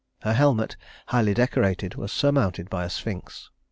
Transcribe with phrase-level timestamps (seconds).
[0.23, 0.77] Her helmet,
[1.09, 3.51] highly decorated, was surmounted by a sphinx.